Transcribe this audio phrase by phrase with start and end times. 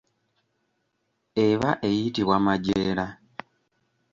[1.47, 3.05] Eba eyitibwa majeera.